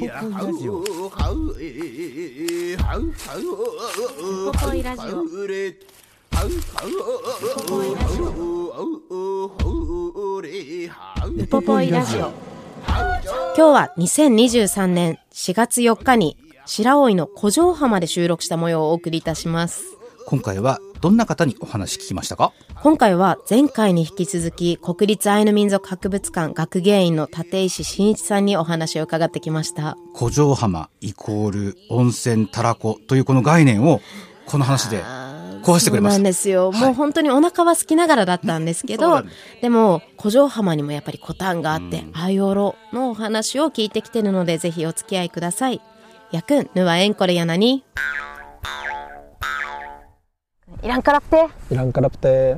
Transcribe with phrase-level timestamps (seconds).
[0.00, 0.08] ウポ
[4.58, 7.54] ポイラジオウポポ
[7.84, 9.60] イラジオ
[11.28, 12.32] ウポポイラジオ今
[13.54, 19.84] 日は2023年4月4日に白老の古城浜で収録した模様をお送りいたします
[20.24, 22.52] 今回はどんな方にお話聞きましたか？
[22.82, 29.96] 今回は前回に引き続き国立アイヌ民族博物館学芸員の立石真一さんにお話を伺ってきました。
[30.14, 34.00] 古城浜イコール温泉たらこというこの概念を
[34.46, 35.02] この話で
[35.62, 36.16] 壊してくれました。
[36.16, 36.80] そうなんですよ、はい。
[36.82, 39.22] もう本当にお腹は空きながらだったんですけど
[39.62, 45.80] でも古城浜にもやっぱりコタンがあって、アイオロのお話を聞いてきてるのでぜひお付き合いください。
[46.30, 47.84] やくんぬはえんこれやなに
[50.82, 51.48] いらんからって。
[51.70, 52.56] イランカラプテ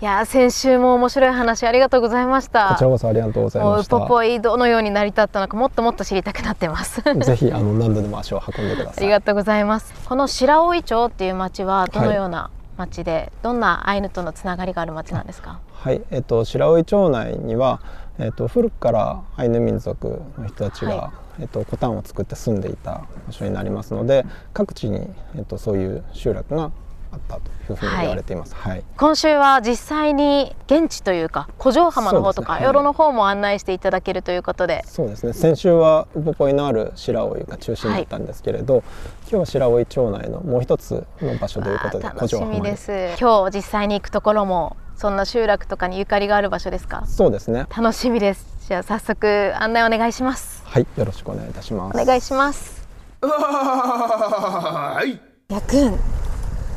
[0.00, 2.68] いやー先週も面白い話ありがとうございました。
[2.68, 3.98] こちらこそありがとうございました。
[3.98, 7.02] ポポイどのように成り立ったのかもっともっと知りたくなってます。
[7.18, 9.04] ぜひあの何度でも足を運んでくだあさい。
[9.06, 9.92] りがとうございます。
[10.08, 15.58] この白老町っていう町はどのような町で、どんなアイヌとのつながりがある町なんですか？
[15.74, 17.80] はい、えっと白老町内には
[18.20, 21.10] えっと古くからアイヌ民族の人たちが、は
[21.40, 26.70] えっとコタンを作って住んでいた場所になりますので各地にえっとそういう集落があ
[27.18, 28.54] ったというふうに言われています。
[28.54, 32.66] はい、今週は実際に現地というか古城浜の方とかね。
[32.78, 35.32] の方も案内していただけるということで、そうですね。
[35.32, 38.82] 先週はウポポイのある白老が中心だったんですけれど、
[39.22, 43.16] 今日は白老町内のもう一つの場所ということで楽しみにです。
[43.20, 47.04] 今日実際に行くところもそんな集落とかにゆかりがある場所ですか？
[47.06, 47.66] そうですね。
[47.76, 48.46] 楽しみです。
[48.68, 50.62] じゃあ早速案内お願いします。
[50.64, 52.00] はい、よろしくお願いいたします。
[52.00, 52.86] お願いします。
[53.22, 55.18] はい。
[55.52, 55.98] やくん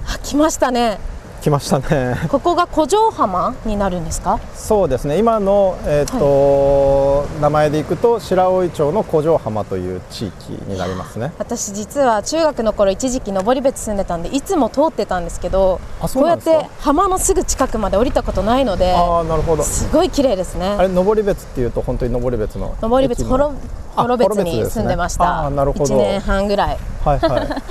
[0.07, 0.99] あ来ましたね。
[1.41, 2.17] 来ましたね。
[2.29, 4.39] ここが古城浜になるんですか？
[4.53, 5.17] そうですね。
[5.17, 11.31] 今の、えーと名前でいくと白老町の古城浜という地域になりますね。
[11.39, 19.63] 私実は中学の頃一時期登別住んでたんでいつも通ってたんですけどあそこうやって浜のすぐ近くまで降りたことないのでああなるほど。
[19.63, 20.67] すごい綺麗ですね。
[20.67, 23.55] あれ登別っていうと本当に登別の登別駅の
[23.95, 25.95] 幌別に住んでました、あーなるほど。
[25.95, 26.77] 1年半ぐらい。
[27.03, 27.49] はいはい。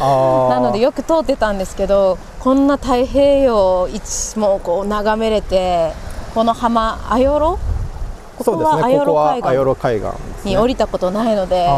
[0.51, 5.93] なのでよく通ってたんですけどこんな太平洋一もうこう眺めれて
[6.35, 7.59] この浜アヨロ？
[8.39, 9.49] こそうですこはアヨロ海岸。
[9.49, 11.69] アヨロ海岸に降りたことないので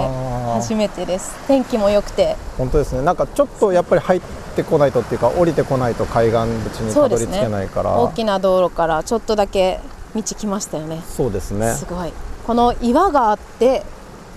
[0.55, 1.35] 初めてです。
[1.49, 2.37] 天気も良くて。
[2.57, 3.03] 本当ですね。
[3.03, 4.21] なんかちょっとやっぱり入っ
[4.55, 6.39] てこないとっていうか降りてこないと海岸
[6.71, 7.99] 口にたどり着けないから。
[7.99, 9.81] 大きな道路からちょっとだけ
[10.15, 11.03] 道来ましたよね。
[11.09, 11.73] そうですね。
[11.75, 12.13] すごい。
[12.47, 13.83] この岩があって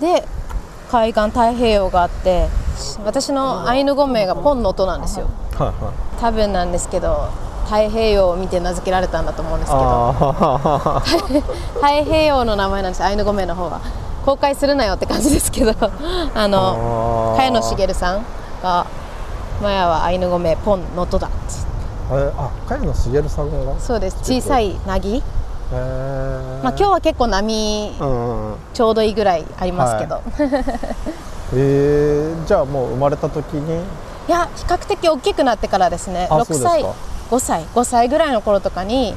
[0.00, 0.26] で
[0.90, 2.48] 海岸太平洋があって
[3.04, 5.28] 私のアイヌ語名がポンの音なんですよ。
[6.20, 7.28] 多分なんですけど
[7.64, 9.82] 太平洋を見て名付けられたんだと思うんですけど。
[9.82, 11.02] あ
[11.74, 13.80] 太平洋の名前なんですアイヌ語名の方は。
[14.24, 15.72] 公開するなよって感じですけど。
[16.34, 18.24] あの茅野茂さん
[18.62, 18.86] が
[19.62, 21.36] マヤはアイヌ語名ポンの音だって。
[22.10, 23.80] あ茅野茂さんが？
[23.80, 24.18] そうです。
[24.22, 25.22] 小さいなぎ、
[25.70, 30.22] まあ、今日は結構波うんちょうどいいぐらいありますけど、
[31.54, 33.82] えー、じゃあもう生まれた時に？
[34.28, 36.28] いや比較的大きくなってからですね。
[36.30, 36.70] 6あそうですか。
[36.70, 36.82] 歳
[37.30, 39.14] 5歳5歳ぐらいの頃とかに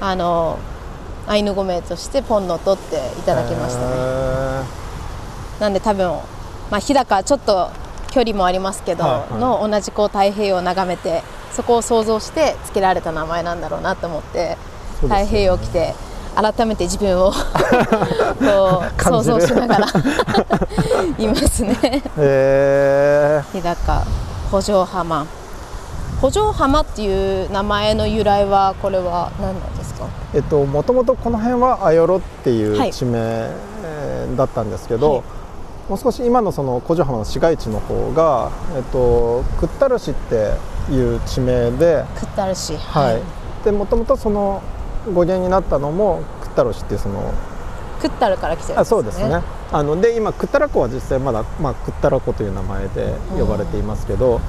[0.00, 0.58] あの
[1.26, 3.96] アイヌ語名としてポンの音っていただきましたね、
[4.62, 4.80] ね
[5.60, 6.08] なんで多分、
[6.70, 7.70] まあ、日高ちょっと
[8.10, 9.40] 距離もありますけど、はいはい。
[9.40, 14.56] の同じこう太平洋を眺めてそこを想像して付けられた名前なんだろうなと思って、
[15.08, 15.94] 太平洋来て
[16.34, 19.86] 改めて自分を こう想像しながら
[21.18, 22.02] いますね。
[22.18, 24.02] え日高
[24.50, 25.26] 古城浜。
[26.20, 30.04] 古城浜っていう名前の由来はこれは何なんですか？
[30.34, 32.90] ー、えっともともとこの辺はアヨロっていはい。
[32.90, 35.22] う地名、えーだったんですけど、はい。
[35.88, 40.52] もう少し今のその古城浜の市街地の方が、えっと、クッタル市って
[40.92, 43.18] いう地名で、クッタル市はい。
[43.64, 44.60] でもともとその
[45.06, 47.32] 語源になったのもクッタル市っていうその
[48.00, 49.42] クッタルから来てるんあそうですね。
[49.72, 54.40] あので今クッタラ湖は実際まだ、まあ、クッタラ湖という名前で呼ばれていますけど、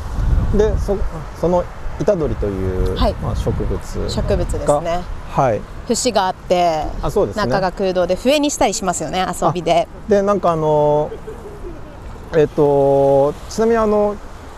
[0.58, 0.98] でそ
[1.40, 1.64] その
[2.00, 3.14] イタドリという、はい。
[3.16, 5.02] まあ、植物植物ですがね。
[5.30, 5.62] はい。
[5.88, 7.44] 節があってあそうですね。
[7.44, 9.88] 中が空洞で笛にしたりしますよね遊びで。
[10.08, 11.12] でなんかあの
[12.36, 14.16] えっ、とちなみにあの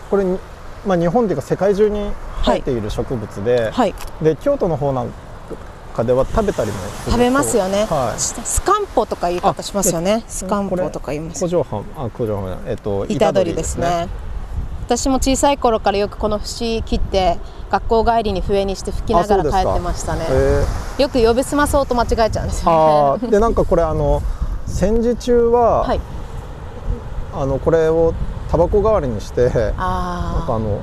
[0.08, 0.38] これに
[0.86, 2.12] まあ日本というか世界中に
[2.44, 3.94] 生えている植物で、はい。
[4.22, 5.12] で京都の方なん
[5.94, 8.20] かでは食べたりも食べますよね、はい。
[8.20, 10.24] スカンポとか言い方しますよね。
[10.26, 11.38] あスカンポとか言います。
[11.38, 14.08] 古城藩あ古城藩えっ、と板取りですね
[14.86, 17.38] 私も小さい頃からよくこの節切って
[17.70, 24.22] 学校帰りに笛にして吹きながら帰ってましたねえーよく呼び澄まそうと間違えちゃうんですあよねーでなんかこれあの
[24.66, 26.00] 戦時中は、はい
[27.36, 28.14] あのこれを
[28.48, 30.80] タバコ代わりにしてなんかああの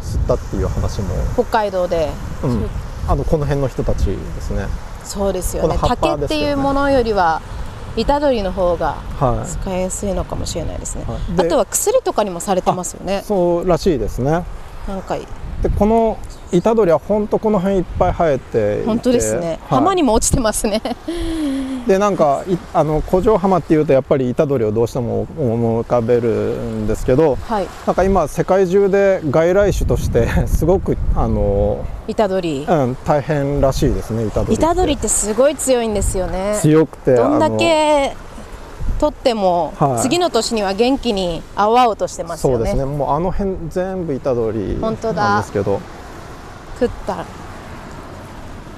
[0.00, 2.08] 吸ったっていう話も、あ北海道で、
[2.42, 2.70] うん、
[3.08, 4.66] あのこの辺の人たちですね。
[5.04, 5.68] そうですよね。
[5.68, 7.42] この葉っぱ竹っていうものよりは
[7.96, 9.48] 板取りの方がはい。
[9.48, 11.36] 使いやすいのかもしれないですね、はい。
[11.36, 13.22] であとは薬とかにもされてますよね。
[13.24, 14.44] そうらしいですね。
[14.88, 16.18] なんかでこの
[16.52, 18.84] 板取りは本当この辺いっぱい生えていて。
[18.84, 19.58] 本当ですね、はい。
[19.68, 20.82] 浜にも落ちてますね。
[21.88, 27.66] でなんかいあの古城浜っていうとやっぱり板取りをどうしても思い浮かべるんですけどはい。
[27.86, 34.64] なんか今世界中で外来種として すごくあの、板取りうん、大変らしいですね板取りって。
[34.64, 36.58] 板取りってすごい強いんですよね。
[36.60, 38.14] 強くてどんだけ
[39.00, 40.00] 取っても、はい。
[40.00, 42.56] 次の年には元気に青々としてますよね。
[42.58, 42.84] そうですね。
[42.84, 45.80] もうあの辺全部板取り本当だなんですけど
[46.74, 47.24] 食った。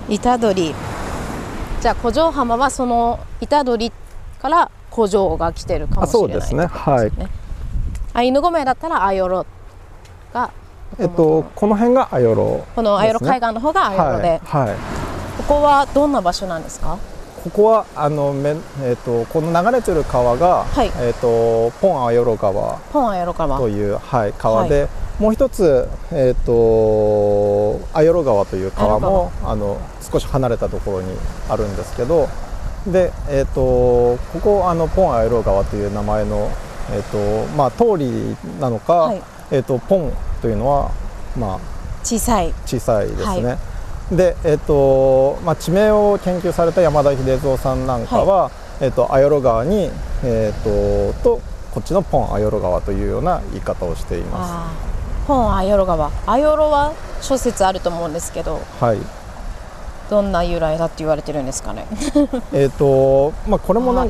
[0.08, 0.75] 板取り
[1.81, 3.93] じゃあ古城浜はその板取り
[4.41, 6.64] から古城が来てるかもしれないあそうですね。
[6.64, 7.29] ってことですね。
[8.12, 9.46] アイヌ語名だったらアヨロ
[10.32, 10.50] が
[10.99, 14.76] えっとこの辺がアヨロこのアヨロ海岸の方がアヨロで、はい、はい。
[15.38, 16.99] ここはどんな場所なんですか？
[17.44, 20.91] ここはあのめ、えっとこの流れてる川が、はい。
[20.99, 23.58] えっとポンアヨロ川ポンアヨロ川。
[23.58, 24.88] という、はい、川で、
[25.19, 31.14] もう一つ、えっとアヨロ川という川もあの少し離れたところに
[31.50, 32.31] あるんですけど
[32.87, 36.50] で、えっとここあのポンアヨロ川という名前の、
[36.93, 39.23] えっとまあ、通りなのか、はい。
[39.50, 40.90] えっとポンというのは、
[41.38, 41.58] まあ、
[42.02, 42.55] 小さい。
[42.64, 43.58] 小さいですね。
[44.11, 49.91] はで、えっとまあ、地名を研究された山田秀蔵さんなんかは、えっとアヨロ川に、
[50.23, 51.41] えっとと
[51.73, 58.85] こっちのポンアヨロ川というような言い方をしていまあーポンアヨロ川アヨロは諸説あると思うんですけどす。
[58.85, 58.99] はい。
[60.11, 61.87] どんな由来だって言われてるんですかね
[62.53, 64.07] えっとまあこれもな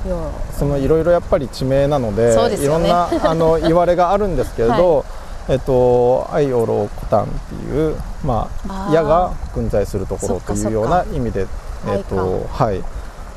[0.58, 5.04] そのいろいろやっぱり地名なのででねいろんなあの言われがあるんですけれど。
[5.48, 11.46] えっと、アイオロコタンっていう、まあ、矢が群在するところというような意味で、
[11.86, 12.80] えっと、はい、へ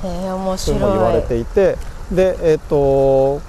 [0.04, 1.78] え面そういう白いのも言われていて
[2.12, 3.42] でえっ、と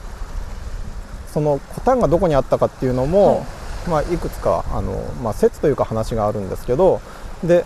[1.32, 3.46] そのコタンがどこにあったかっていうのも、
[3.87, 3.90] い。
[3.90, 7.00] まあ、いくつかあの、まあ、説というか話があるんですけど
[7.44, 7.64] で、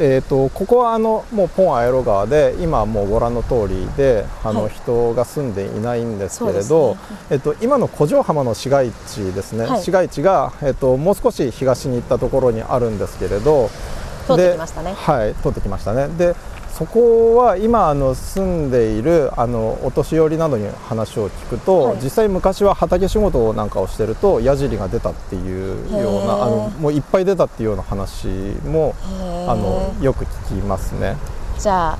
[0.00, 7.00] えー、とここはあのもうポンアエロ川で今はもうご覧の通りであの、はい人が住んでいないんですけれど、ね。
[7.30, 9.82] えっと今の古城浜の市街地ですね、はい。
[9.82, 13.70] 市街地が、えっともう少し東に行ったところにあるんですけれど
[14.26, 14.92] 通ってできましたね。
[14.92, 16.08] はい通ってきましたね。
[16.08, 16.34] で
[16.78, 21.98] そこは今あの住んでいるあのお年寄りなどに話を聞くと、はい。
[22.00, 28.28] 実際昔は畑仕事なんかをしてると矢尻が出たっていうようなあのもういっぱい出たっていうような話
[28.64, 28.94] も
[29.48, 31.16] あのよく聞きますね。
[31.58, 31.98] じゃあ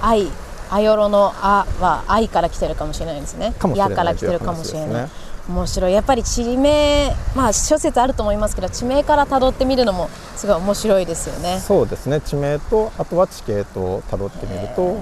[0.00, 0.28] 愛
[0.70, 3.52] アヨロの「あ」は「愛」から来てるかもしれないですね。
[3.74, 5.08] やから来てるかもしれない
[5.48, 5.92] 面白い。
[5.92, 11.60] やっぱり地名まあ諸説あると思いますけど地名から辿ってみるのもすごい面白いですよね。
[11.60, 12.20] そうですね。
[12.20, 15.00] 地名とあとは地形と辿ってみると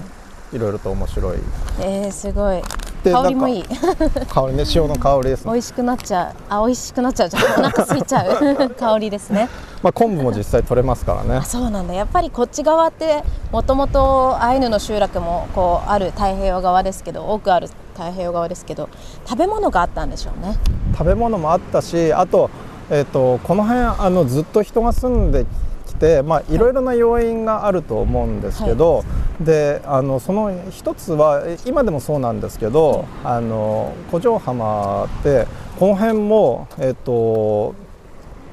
[0.53, 1.39] いろいろと面白い。
[1.81, 2.61] えー、すごい。
[3.03, 3.63] で香りもいい。
[3.63, 6.53] 香りね 塩の香りですね、美味しくなっちゃう。
[6.53, 7.29] あ美味しくなっちゃう。
[7.29, 8.69] じゃんお腹空いちゃう。
[8.77, 9.49] 香りですね。
[9.83, 11.35] まあ、昆布も実際取れますからね。
[11.37, 11.93] あそうなんだ。
[11.93, 18.89] やっぱりこっち側ってもともとアイヌの集落もこうある太平洋側ですけど多くある太平洋側ですけど
[19.25, 20.57] 食べ物があったんでしょうね。
[20.91, 22.49] 食べ物もあったしあと,、
[22.89, 25.45] えー、とこの辺あのずっと人が住んで
[25.87, 26.57] きて、まあ、い。
[26.57, 29.03] ろいろな要因があると思うんですけど、
[29.39, 35.47] であのその一つはえ今でもそうなんですけど、あの古城浜って
[35.79, 37.75] この辺も、えー、と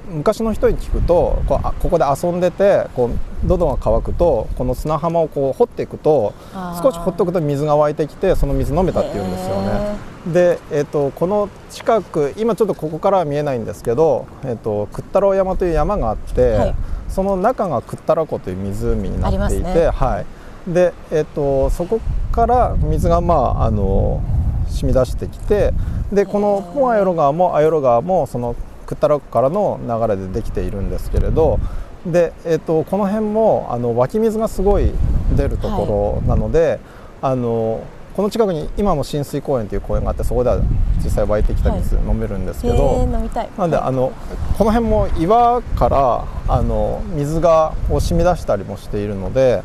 [0.09, 6.35] 昔の人に聞くとこうあここで遊んでてこう喉が渇くとこの砂浜をこう掘っていくと
[6.83, 9.97] 少し掘っておくと水が湧いてきてその水飲めたっていうんですよね。
[10.33, 16.75] で、えー、とこの近く今ちょっとここからは見えないんですけど、えー、とクッタロ山という山があって、はい。
[17.13, 19.91] その中がクッタラ湖という湖になっていて、ね。
[19.91, 20.25] は
[20.67, 22.01] い、で、えー、とそこ
[22.33, 24.23] から水が、まあ、あの
[24.69, 25.75] 染み出してきて
[26.11, 28.57] でこのポンアヨロ川もアヨロ川もその
[28.93, 31.59] クッタラ湖からの流れでできているんですけれど
[32.05, 34.93] で、えー、とこの辺もあの湧き水がすごい
[35.35, 36.81] 出るところなので、
[37.23, 37.85] あの
[38.15, 40.61] この近くに今も浸水公園という公園があってそこでは
[41.03, 43.49] 実際湧いてきた水飲めるんですけど、へえ飲みたい。
[43.57, 44.13] なんであの
[44.59, 49.63] この辺も岩からあの水がこう染み出したりもしているので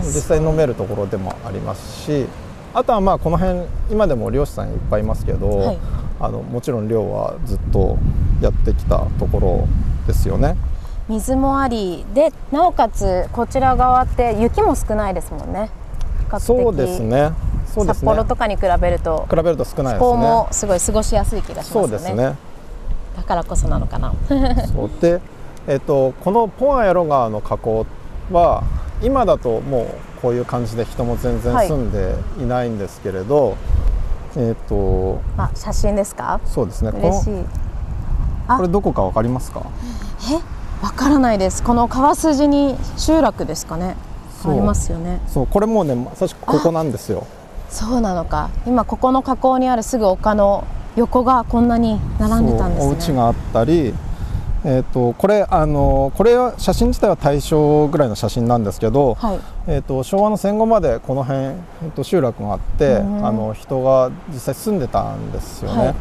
[0.00, 2.26] 実際飲めるところでもありますし
[2.74, 5.78] あとはまあこの辺今でも漁師さんいっぱいいますけど、はい
[6.20, 7.96] あのもちろん漁はずっと
[8.40, 9.68] やってきたところ
[10.06, 10.56] ですよね。
[11.08, 15.70] 水もありでなおかつこちら側って雪も少ないですもんね
[16.38, 17.32] そうですね。
[17.66, 18.08] そうです札ね。
[18.08, 20.16] 幌とかに比べると比べると少ないですね。
[20.16, 22.36] もすごい過ごしやすい気がしますよねそうですね。
[23.16, 24.12] だからこそなのかな
[24.72, 25.20] そうで、
[25.66, 27.86] えっとこのポアヤロ川の河口
[28.30, 28.62] は
[29.02, 33.56] 今だともうこういう感じで人も全然はい住んでいないんですけれど、
[34.36, 36.40] えっとあ写真ですか？
[36.44, 36.92] そうですね。
[36.92, 37.44] こ嬉しい。
[38.48, 39.62] これどこかわかりますか？
[40.30, 40.84] え？
[40.84, 41.62] わからないです。
[41.62, 43.96] この川筋に集落ですかね？
[44.44, 45.20] ありますよね。
[45.26, 47.26] そうこれもうねまさしくここなんですよ。
[47.68, 48.50] そうなのか。
[48.66, 50.64] 今ここの河口にあるすぐ丘の
[50.96, 52.92] 横がこんなに並んでたんですね。
[52.92, 53.92] お家があったり。
[54.64, 59.40] えっとこれあのこれは写真自体は大正ぐらいの写真なんですけど、はい。
[59.68, 63.26] えー、と昭和の戦後までこの辺、えー、と集落があって、うん。
[63.26, 65.86] あの人が実際住んでたんですよね。
[65.88, 65.94] は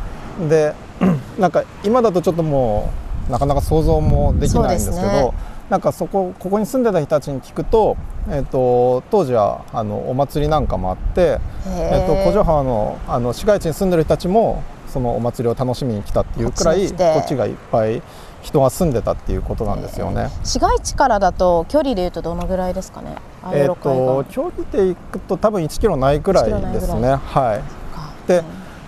[0.49, 0.73] で
[1.37, 2.91] なんか今だとちょっとも
[3.29, 5.31] うなかなか想像もできないんですけどね。
[5.69, 7.97] なんかそこここに住んでた人たちに聞くと,、
[8.29, 18.01] えー、と当時はあのお祭りなんかもあって、えー、と古城浜のあの市街地に住んでる人たちもそのお祭りを楽しみに来たっていうくらいこっちがいっぱい
[18.47, 20.29] 人が住んでたっていうことなんですよね。
[20.45, 23.17] 市街地からだと距離でいうとどのぐらいですかね？
[23.51, 27.15] えー、と岸距離でいくと多分1キロないぐらいです1キロね。
[27.15, 27.59] はい。
[27.93, 28.13] か。
[28.25, 28.43] で、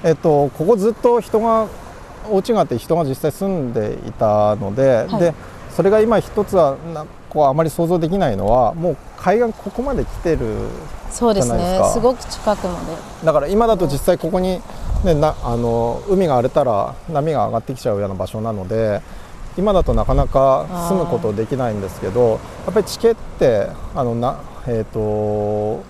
[0.05, 1.67] えっ、とここずっと人が
[2.29, 5.19] お家があって人が実際住んでいたので、はい。
[5.19, 5.33] で
[5.75, 10.69] それが今一つはなこうあまり想像できないのはもう海岸ここまで来てる
[11.11, 11.87] そうですじゃないですか。
[11.87, 11.93] ね。
[11.93, 13.25] すごく近くまで。
[13.25, 14.61] だから今だと実際ここに、
[15.03, 19.01] ね、なあの海が荒れたら波が上がってきちゃうような場所なので
[19.59, 25.83] 今だとなかなか住むことできないんですけどやっぱり地形ってあのな、えーと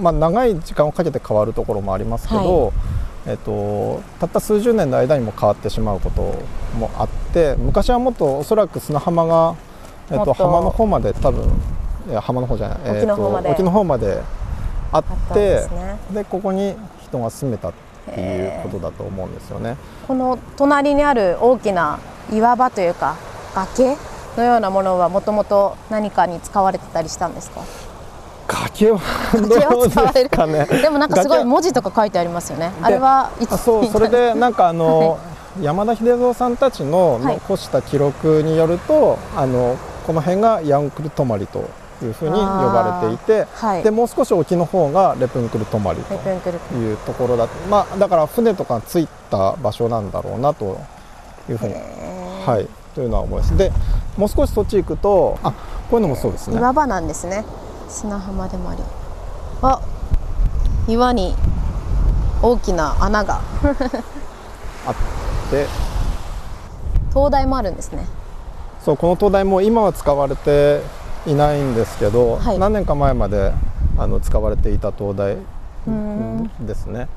[0.00, 2.72] まあ、長い時間をかけて変わるところもありますけど、
[3.26, 6.22] えー、とたった数十年の間にも変わってしまうこと
[6.78, 9.56] もあって昔はもっとおそらく砂浜が、
[10.10, 10.34] えー、とと。
[10.34, 11.50] 浜の方まで多分
[12.08, 13.48] いや浜の方じゃない、沖の方まで。
[13.48, 14.22] えーと沖の方まで
[14.92, 15.98] あってですね。
[16.12, 17.72] でここに人が住めたっ
[18.14, 19.76] ていうことだと思うんですよね。
[20.06, 21.98] この隣にある大きな
[22.32, 23.16] 岩場というか
[23.54, 23.96] 崖
[24.36, 27.60] のようなものはもともと何かに使われてたりしたんですか？
[28.48, 29.00] 崖は
[29.32, 30.28] 崖どうは使われる。
[30.28, 30.66] ですかね。
[30.66, 32.72] でもなんかすごい崖文字とか書いてありますよね。
[32.82, 35.18] あれはいつあそうそれでなんかあの、
[35.62, 37.34] 山田秀蔵さんたちのはい。
[37.34, 39.76] 残した記録によると、あの
[40.06, 41.60] この辺がヤンクル泊まりと
[42.02, 43.82] いうふうに呼ばれていて、はい。
[43.82, 46.14] でもう少し沖の方がレプンクル泊まりと
[46.76, 50.78] いうところだまあだから船とかついた場所なんだろうなと
[51.48, 53.56] いうふうにはいというのは思います。
[53.56, 53.72] で
[54.16, 55.52] もう少しそっち行くとあ
[55.90, 56.56] こういうのもそうですね。
[56.56, 57.44] 岩場なんですね。
[57.88, 58.82] 砂浜でもあり。
[59.62, 59.80] あ
[60.88, 61.34] 岩に
[62.42, 63.40] 大きな穴が。
[64.86, 64.94] あっ
[65.50, 65.66] て。
[67.12, 68.06] 灯台もあるんですね。
[68.84, 70.82] そうこの灯台も今は使われて
[71.26, 72.58] いないんですけど、はい。
[72.58, 73.52] 何年か前まで
[73.96, 75.36] あの使われていた灯台
[75.90, 76.50] ん。
[76.60, 77.08] ですね。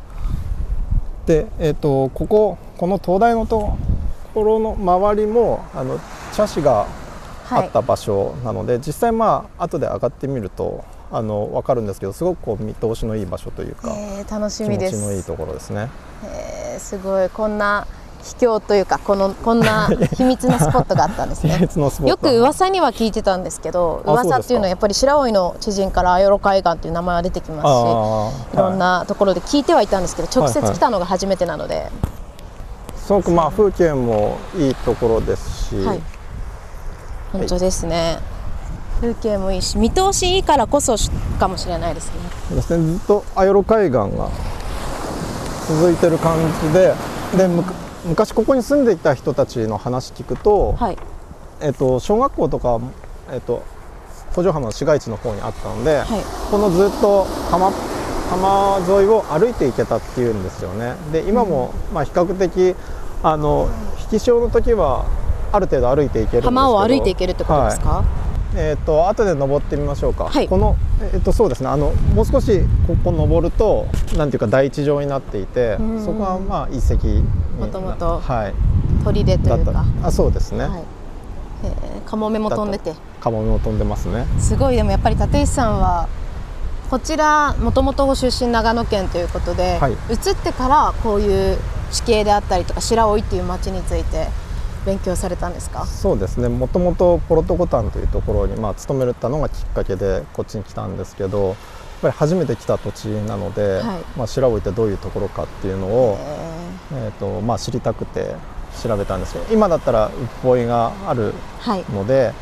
[1.26, 3.78] で、えー、とこここの灯台のと
[4.38, 6.00] ころの周りもあの
[6.36, 6.82] 茶師が
[7.50, 7.68] あはい。
[7.68, 15.00] った場所なので、実際まあ後で上がってみるとあの分かるんですけどすごくこう見通しのいい場所というか、えー楽し気持みです。
[15.00, 15.90] ちのいいところですね。
[16.26, 17.30] えーすごい。
[17.30, 17.88] こんな
[18.24, 22.10] 秘境というかこのこんな 秘密のスポットがあったんです秘ね密のスポット。
[22.10, 30.76] よく噂には聞いてたんですけど噂っていうのはやっぱり白老の知人からアヨロ海岸っていう名前は出てきますしいろんなところで聞いてはいたんですけど直接はいはい。
[30.76, 31.90] 来たのが初めてなので、
[33.08, 36.02] すごくまあ風景もいいところですし、はい。
[37.32, 38.20] 本当ですね。
[39.00, 40.98] 風景もいいし見通しいいからこそ
[41.40, 42.12] かもしれないです
[42.50, 42.56] ね。
[42.58, 42.86] ですね。
[42.86, 44.30] ずっとアヨロ海岸が
[45.70, 46.94] 続いてる感じで
[47.38, 47.48] で
[48.04, 50.98] 昔ここに住んでいた人たちの話聞くと、はい。
[51.62, 52.82] えっと、小学校とか、
[53.32, 53.64] えっと、
[54.32, 56.08] 古城浜の市街地の方にあったので、はい。
[56.52, 57.72] このずっと浜
[58.30, 60.96] 浜沿いを歩いて行けたっていうんですよね。
[61.14, 62.76] で今も、まあ、比較的
[63.24, 63.70] あの
[64.12, 65.06] 引き潮の時は
[65.52, 66.44] ある程度歩いていけるんですけど。
[66.48, 68.06] 浜を歩いていけるってことですか、はい。
[68.56, 70.48] えー、と後で登ってみましょうか、はい。
[70.48, 71.70] この、えー、とそうですね。
[71.70, 76.04] あのもう少しここ登るとなんていうか台地状になっていてうん。
[76.04, 77.24] そこはまあ遺跡に
[77.60, 78.54] もともとはい。
[79.04, 80.84] 砦というか、あそうですね、はい。
[81.64, 82.94] えーカモメも飛んでて。
[83.20, 84.26] カモメも飛んでますね。
[84.40, 84.76] すごい。
[84.76, 86.08] でもやっぱり立石さんは
[86.90, 89.92] こちらもともと出身長野県ということで、はい。
[90.10, 91.58] 移ってからこういう
[91.92, 94.28] 地形であったりとか白老っていう町について
[94.86, 95.86] 勉強されたんですか？
[95.86, 96.48] そうですね。
[96.48, 101.56] もともとポロトコタンというところにまあ勤めたのがきっかけでこっちに来たんですけどやっ
[102.04, 104.18] ぱり初めて来た土地なので、はい。
[104.18, 106.58] まあ、白老ってどういうところかっていうのを、え。
[106.94, 108.36] えーとまあ、知りたくて
[108.82, 111.86] 調べたんですけど今だったらウポポイがあるーはい。
[111.92, 112.34] ので、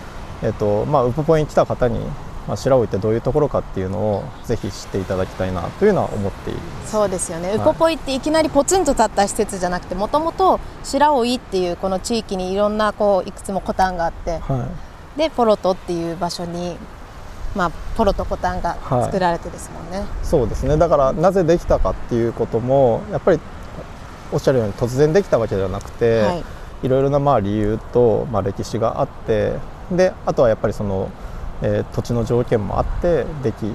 [0.44, 2.00] えーとまあ、ウポポイに来た方に、
[2.48, 16.78] まあ、白老ってどういうところかっていうのをぜひ知っていただきたいなというのは思っているそうですよね、はいウポポイっていきなりポツンと立った施設じゃなくてもともと白老っていうこの地域にいろんなこういくつもコタンがあってはいでポロトっていう場所に、
[17.56, 20.78] まあ、ポロとコタンが作られてですもんね、そうですね。
[20.78, 23.40] だからなぜできたかっていうこともやっぱり
[24.32, 26.44] おっしゃるように突然できたわけじゃなくて、はい。
[26.84, 29.54] い、ろいろなまあ理由とまあ歴史があって
[29.90, 31.10] であとはやっぱりその、
[31.62, 33.72] えー土地の条件もあってでき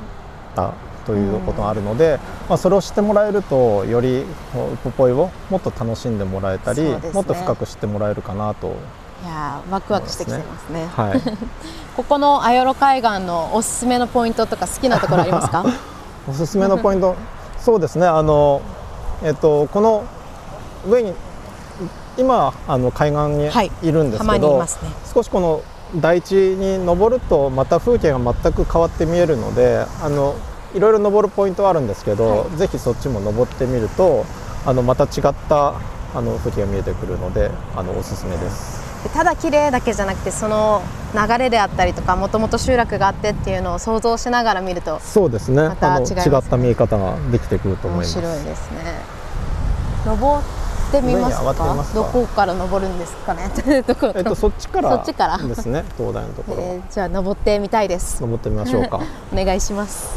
[0.54, 0.72] た
[1.06, 2.18] ということがあるので、
[2.48, 4.24] まあ、それを知ってもらえるとより
[4.84, 6.98] ポポイをもっと楽しんでもらえたり、ね。
[7.12, 8.70] もっと深く知ってもらえるかなと、い
[9.26, 10.86] やーワクワクしてきてますね。
[10.86, 11.20] はい、
[11.96, 15.64] ここのアヨロ海岸のおすすめのポイントとか好きなところありますか？
[16.28, 17.16] おすすめのポイント？
[17.58, 18.06] そうですね。
[18.06, 18.60] あの、
[19.22, 20.04] えっと、この
[20.88, 21.14] 上に
[22.18, 23.70] 今あの海岸にはい。
[23.82, 24.90] いるんです浜けど、にいますね。
[25.14, 25.62] 少しこの
[25.96, 30.36] 台地に登るとまた風景が全く変わって見えるのであの
[30.74, 34.24] いろいろ登るポイントはあるんですけど、はぜひそっちも登ってみると
[34.64, 35.74] あのまた違った
[36.14, 38.80] あの風景が見えてくるのであのおすすめです。
[39.14, 40.82] ただ綺麗だけじゃなくてその
[41.14, 45.68] 流れであったりとかもともと集落があってっていうのを想像しながら見るとそうですね。
[45.68, 48.12] またあの違ね違った見え方ができてくると思い面ます。
[48.12, 49.00] 白いですね
[50.04, 50.42] 登っ
[50.98, 51.20] ってみか？
[51.20, 51.30] ま
[51.84, 51.94] すか？
[51.94, 53.50] どこから登るんですかね？
[53.66, 53.84] えっ
[54.24, 55.38] とそっちからそっちから。
[55.38, 55.84] ですね。
[55.96, 58.20] 東大のところ、えーじゃあ登ってみたいです。
[58.20, 59.00] 登ってみましょうか。
[59.32, 60.08] お願いします。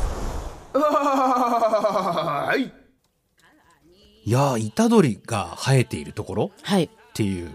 [4.26, 4.30] い。
[4.32, 6.46] やー虎取が生えているところ？
[6.46, 6.90] っはい。
[7.14, 7.52] ていう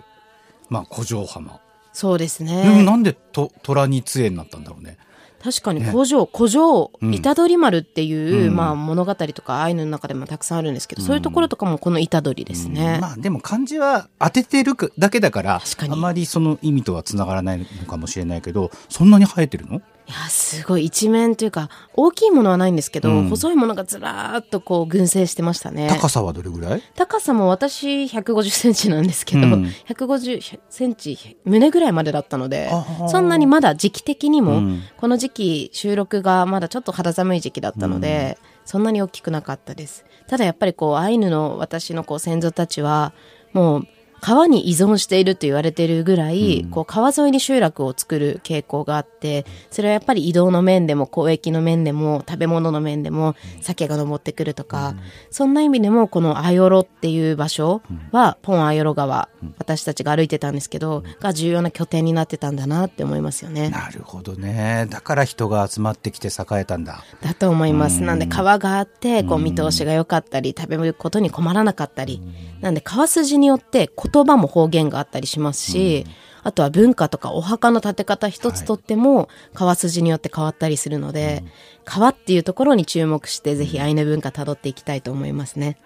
[0.68, 1.58] まあ古城浜、
[1.92, 4.98] そうですでもねなんでと虎に杖になったんだろうね
[5.42, 5.90] 確かにね。
[5.90, 7.22] 古城古城うん。
[7.22, 8.56] 虎取丸っていう、うん。
[8.56, 13.00] まあ、物語とかアイヌの中でもたくさんあるんですけど、そういうところとかもこの虎取ですね、うん。
[13.00, 19.80] まあでも漢字は当ててるだけだからあまりその意味とはつながらないのかもしれないけどそんなに生えてるの？
[20.08, 20.86] いやすごい。
[20.86, 23.28] 一面というか大きいものはないんですけど、うん。
[23.28, 25.86] 細いものがずらーっとこう群生してましたね。
[25.90, 26.82] 高さはどれぐらい？
[26.96, 29.64] 高さも私150センチなんですけど、うん。
[29.86, 32.70] 150センチ胸ぐらいまでだったので
[33.08, 34.82] そんなにまだ時期的にも、うん。
[34.96, 40.06] この時期収録がまだちょっと肌寒い時期だったので、そんなに大きくなかったです。
[40.26, 43.12] ただやっぱりこうアイヌの私のこう先祖たちは
[43.52, 43.88] もう
[44.20, 54.94] 川に依存していると言われているぐらい、こう川沿いに集落を作る傾向があってそれはやっぱり移動の面でも交易の面でも食べ物の面でも鮭が登ってくるとか、
[55.30, 59.28] そんな意味でもこのアヨロっていう場所は、ポンアヨロ川、
[59.58, 63.70] 私たちが歩いてたんですけど、が重要な拠点になってたんだなって思いますよね。
[63.70, 64.86] なるほどね。
[64.90, 67.04] だから人が集まってきて栄えたんだ。
[67.22, 68.00] だと思います。
[68.00, 68.06] うん。
[68.06, 72.22] なんで川があって、こう見通しが良かったり、食べることに困らなかったり。
[72.60, 76.06] なんで川筋によって言葉も方言があったりしますし、
[76.42, 81.44] あとは文化とかお墓の建て方一つとっても川筋によって変わったりするので、
[81.84, 85.78] 川っていうところに注目してぜひアイヌ文化辿っていきたいと思いますね。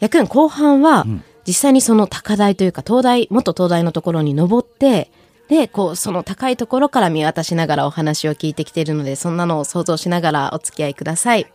[0.00, 1.06] やくん後半は
[1.46, 5.10] 実際にその高台というか東大、元東大のところに登って、
[5.48, 11.46] で、こう、その高いところから見渡しながらお話を聞いてきているので、そんなのを想像しながらお付き合いください。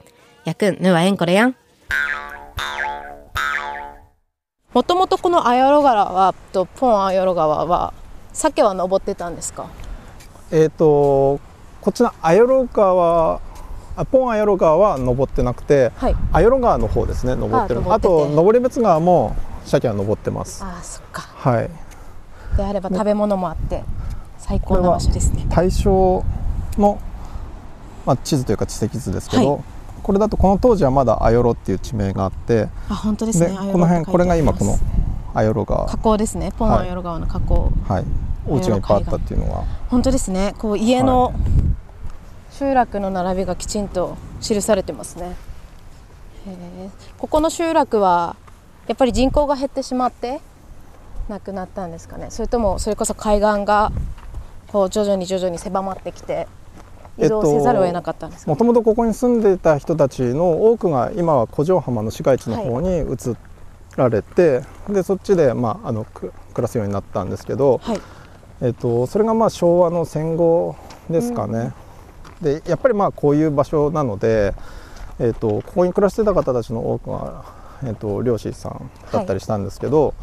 [0.45, 1.55] やくん、ぬはえんこれやん。
[4.73, 7.93] もともとこのアヨロ川は、とポンアヨロ川は、
[8.33, 9.67] 鮭は登ってたんですか？
[10.51, 11.39] えっ、と
[11.81, 13.39] こっちのアヨロ川
[13.95, 16.15] あポンアヨロ川は登ってなくて、はい。
[16.31, 17.81] アヨロ川の方ですね登ってる。
[17.93, 20.63] あと登別川も鮭は登ってます。
[20.63, 21.21] ああ、そっか。
[21.21, 21.69] はい。
[22.57, 23.83] であれば食べ物もあって、
[24.39, 25.45] 最高な場所ですね。
[25.49, 26.23] 大正
[26.79, 26.99] の、
[28.07, 29.59] まあ、地図というか地跡図ですけど、は
[30.03, 33.55] これだとこの当時はまだアヨロっていう地名があってあ、本当ですでね。
[33.55, 34.79] この辺これが今この河
[35.33, 36.51] アヨロ川口ですね。
[36.57, 37.71] ポンアヨロ川の河口。
[37.87, 38.05] はい。
[38.45, 39.63] お家がいっぱいあったっていうのは。
[39.89, 40.53] 本当ですね。
[40.59, 41.33] こう家の
[42.51, 45.35] 集落の並びがきちんと記されてますね。
[46.45, 48.35] へえここの集落は
[48.87, 50.41] やっぱり人口が減ってしまって
[51.29, 52.27] なくなったんですかね。
[52.29, 53.91] それともそれこそ海岸が
[54.67, 56.47] こう徐々に徐々に狭まってきて
[57.17, 63.35] 移動せざるを得なかったんですか、もともとここに住んでいた人たちの多くが今は古城浜の市街地の方に移
[63.95, 67.99] られて、でそっちで、まあ、あのく暮らすようになったんですけど、はい。
[68.61, 70.75] えっと、それがまあ昭和の戦後
[71.09, 71.73] ですかね、
[72.41, 74.53] でやっぱりまあこういう場所なので
[75.19, 77.45] えー、とここに暮らしてた方たちの多くは、
[77.83, 80.13] えー、と漁師さんだったりしたんですけど、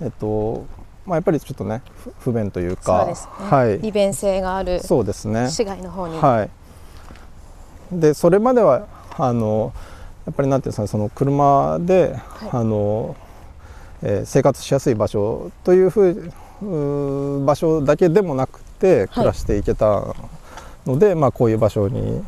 [0.00, 0.66] えっ、と
[1.06, 1.82] まあ、やっぱりちょっとね
[2.20, 5.48] 不不便というかね、はい、利便性があるそうですね。
[5.50, 6.48] 市街の方に、は
[7.92, 8.86] い、でそれまでは
[9.18, 9.72] あの
[10.26, 12.50] やっぱりなんていうんですかねその車で、はい。
[12.52, 13.16] あの
[14.02, 20.14] えー生活しやすい場所というふううー場所だけでもなくて暮らしていけた
[20.86, 22.22] ので、まあ、こういう場所に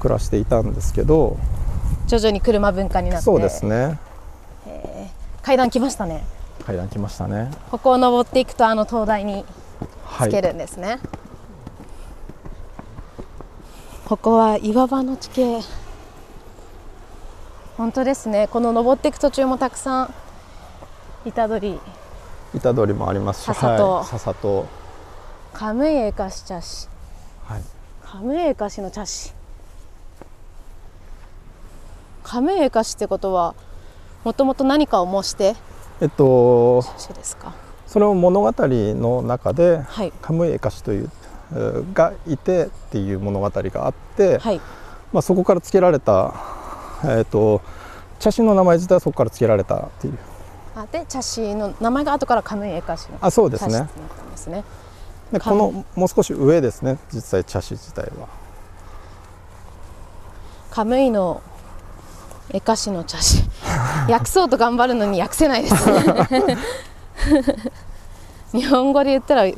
[0.00, 1.38] 暮らしていたんですけど。
[2.06, 3.24] 徐々に車文化になって。
[3.24, 3.98] そうですね。
[5.42, 6.24] 階段来ましたね
[6.66, 7.50] 階段来ましたね。
[7.70, 9.44] ここを登っていくとあの灯台に
[10.04, 10.98] はいつけるんですね、
[14.06, 15.62] ここは岩場の地形。
[17.76, 18.48] 本当ですね。
[18.48, 20.14] この登っていく途中もたくさん
[21.26, 21.80] 板取り。
[22.54, 23.90] 板通りもありますし笹と。
[23.90, 24.66] はい、笹と、
[25.52, 26.88] カムイエカシ茶師
[27.46, 27.62] はい、
[28.02, 29.32] カムイエカシの茶師
[32.22, 33.54] カムイエカシってことは
[34.22, 35.56] もともと何かを模して
[36.00, 36.82] えっと
[37.86, 40.12] それを物語の中ではい。
[40.20, 41.10] カムイエカシという
[41.52, 44.60] えーがいてっていう物語があって、はい。
[45.12, 46.34] まあ、そこから付けられた、
[47.04, 47.62] えー、と
[48.18, 50.18] 茶師の名前自体はそこから付けられたっていう。
[50.74, 53.88] あで茶師の名前が後からカムイエカシのあそうですね。
[54.32, 54.64] ですね。
[55.32, 58.28] でこのもう少し上ですね実際茶師自体は。
[60.70, 61.40] カムイの
[62.50, 63.42] エカシの茶師
[64.08, 65.90] 訳そうと頑張るのに訳せないです。
[65.90, 66.56] ね
[68.52, 69.50] 日本語で言ったら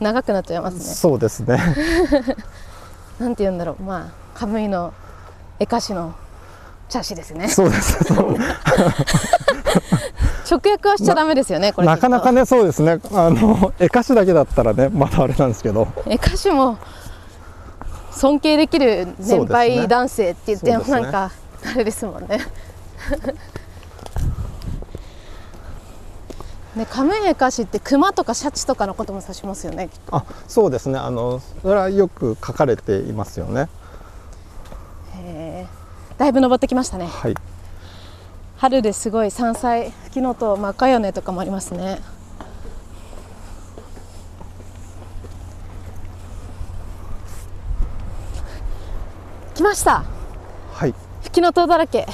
[0.00, 0.80] 長くなっちゃいますね。
[0.82, 1.58] そうですね。
[3.20, 3.82] なんて言うんだろう。
[3.82, 4.92] まあカムイの
[5.60, 6.14] エカシの
[6.88, 7.48] 茶師ですね。
[7.48, 7.98] そうです。
[10.50, 13.00] 直訳はしちゃダメですよねこれなかなかねねそうですね。
[13.12, 15.88] あの絵歌詞だけだったらねまだあれなんですけど。
[16.06, 16.78] エカシも
[18.10, 21.30] 尊敬できる年配男性って言ってもなんか
[21.64, 22.40] あれですもんね。
[26.76, 30.98] ねカムイエカシって熊とかシャチとかのことも指しますよねあそうですね。
[30.98, 33.68] あのそれはよく書かれていますよね。
[35.16, 36.18] へー。
[36.18, 37.06] だいぶ登ってきましたね。
[37.06, 37.34] はい。
[38.58, 42.00] 春ですごい山菜フキノトウマカヨネとかもありますね。
[49.54, 50.13] 来ました
[51.34, 52.06] キノトウだらけ。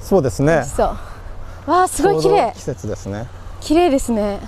[0.00, 0.64] そうですね。
[0.64, 0.96] そ
[1.66, 1.70] う。
[1.70, 2.52] わあすごい綺麗。
[2.56, 3.26] 季節ですね。
[3.60, 4.40] 綺麗ですね。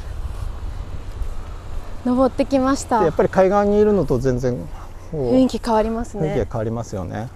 [2.07, 3.01] 登ってきました。
[3.01, 4.67] でやっぱり海岸にいるのと全然
[5.13, 6.27] 雰囲気変わりますね。
[6.27, 7.29] 雰囲気が変わりますよね。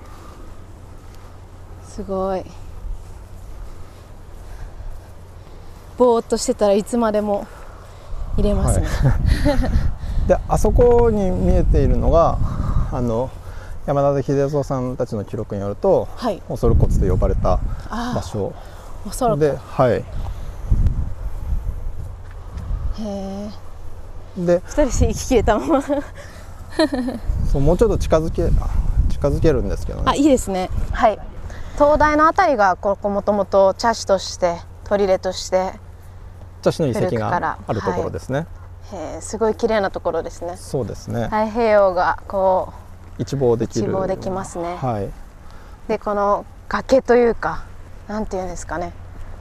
[1.87, 2.45] すごい。
[5.99, 7.47] ぼーっとしてたらいつまでも
[8.39, 8.87] 入れますね、
[10.29, 12.39] であそこに見えているのが
[12.93, 13.31] あの
[13.87, 18.53] 山田秀蔵さんたちの記録によるとはい、恐る骨と呼ばれたあ場所。
[18.55, 19.93] あおそらくではい。
[19.93, 20.05] へ
[22.99, 23.51] え
[24.37, 25.83] で二人して息切れたまま。
[27.51, 28.51] そうもうちょっと近づけ
[29.09, 30.05] 近づけるんですけどね。
[30.07, 30.69] あいいですね。
[30.93, 31.19] はい。
[31.79, 35.75] 灯台のあたりがここもともと茶師として砦として
[36.63, 38.47] 茶師の遺跡があるところですね、
[38.93, 40.57] へえすごい綺麗なところですね。
[40.57, 42.73] そうですね、太平洋がこ
[43.19, 43.87] 一望できる。
[43.87, 44.77] 一望できますね。
[44.77, 45.13] はい、う
[45.89, 47.65] でこの崖というか
[48.09, 48.93] なんていうんですかね。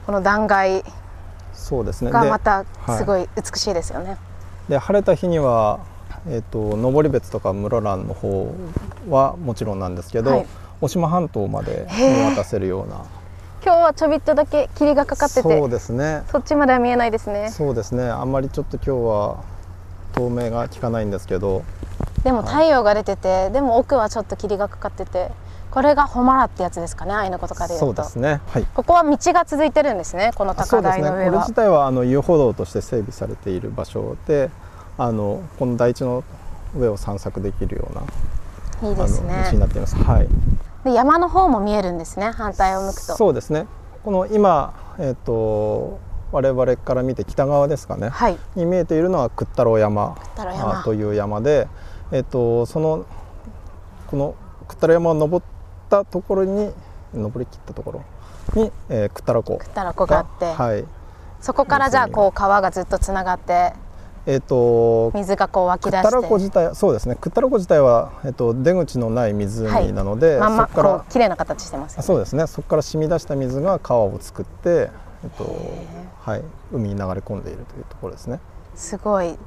[0.06, 0.84] この断崖
[1.52, 2.10] そうですね。
[2.10, 2.98] でがまたはい。
[2.98, 4.16] すごい美しいですよね、
[4.68, 5.80] で晴れた日には、
[6.28, 8.54] えー、と登別とか室蘭の方
[9.08, 10.46] はもちろんなんですけど、はい。
[10.80, 13.04] 渡島半島まで見渡せるような。
[13.64, 16.22] 今日はちょびっとだけ霧がかかっててそうそですね。
[16.38, 17.50] っちまでは見えないですね。
[17.50, 18.04] そうですね。
[18.04, 19.44] あんまりちょっと今日は
[20.14, 21.64] 透明が効かないんですけど
[22.26, 25.30] でも太陽が出ててでも奥はちょっと霧がかかってて
[25.70, 28.40] これがホマラってやつですかねアイヌ語とかで言そうですね。
[28.48, 28.64] はい。
[28.74, 31.04] ここは道が続いてるんですねこの高そうですね。
[31.04, 34.50] こ台の上はれ自体はあの遊歩道として整備されている場所で
[34.98, 36.24] あのこの台地の
[36.76, 39.94] 上を散策できるようないいですあの道にねなっています。
[39.94, 40.28] はい。
[40.82, 43.14] で山の方も見えるんですね反対を向くと。
[43.14, 43.68] そうですね。
[44.02, 46.00] この今えっ、と
[46.32, 48.08] 我々から見て北側ですかね。
[48.08, 48.38] はい。
[48.56, 50.16] に見えているのは屈太郎山
[50.84, 51.68] という山で、
[52.12, 53.06] えっとその
[54.06, 54.34] この
[54.68, 55.46] 屈太郎山を登っ
[55.88, 56.72] たところに
[57.14, 58.04] 登りきったところ
[58.54, 60.84] に、えー、屈太郎湖たらこがあって、はい。
[61.40, 63.74] そこからじゃあこう川がずっとつながって
[64.26, 67.14] えっ、と水がこう湧き出屈太郎湖し自体そうですね。
[67.14, 72.00] 屈太郎湖自体は、えっと出口のない湖なので、てまんまそこか綺麗な形してますよね。
[72.00, 72.46] あそうですね。
[72.48, 74.90] そこから染み出した水が川を作って、
[75.22, 75.44] えっと
[76.22, 76.42] はい、
[76.72, 78.40] 海に流れ込んでいるというところですね。
[78.74, 79.38] すごい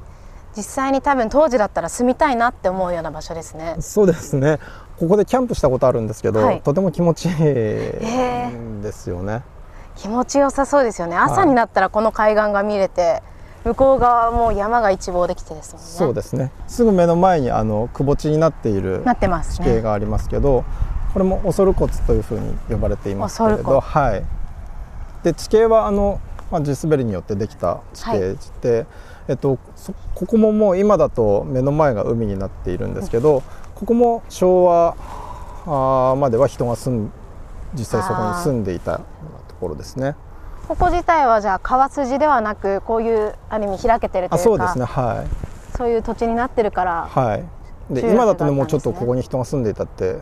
[0.56, 3.76] 実際に多分当時だったら住みたいなって思うような場所ですね。
[3.80, 4.60] そうですね。
[5.00, 6.62] ここでキャンプしたことあるんですけど、はい。
[6.62, 9.44] とても気持ちいいえんですよね、
[9.96, 11.16] 気持ちよさそうですよね。
[11.16, 13.24] 朝になったらこの海岸が見れて、
[13.64, 15.88] 向こう側はもう山が一望できてですもんね。
[15.90, 16.52] そうですね。
[16.68, 19.68] すぐ目の前にあのくぼ地になっているなってますね。
[19.68, 20.66] 地形がありますけど、
[21.14, 24.24] これもオソル骨というふうに呼ばれていますけれど、はい、
[25.24, 26.20] で地形はあの、
[26.52, 28.86] まあ、地滑りによってできた地形で、
[29.30, 33.44] えっと、そここももう今だと目の前が海になっているんですけど、
[33.76, 34.96] ここも昭和
[35.68, 37.12] あーまでは人が住ん
[37.76, 39.04] 実際そこに住んでいたと
[39.62, 40.16] ころですね。
[40.68, 44.42] ここ自体はじゃあ川筋ではなくこういうある意味開けてるというか。
[44.42, 45.78] あそうですねはい。
[45.78, 47.08] そういう土地になってるから。
[47.08, 47.94] はい。
[47.94, 50.22] で今だとねもうちょっとここに人が住んでいたって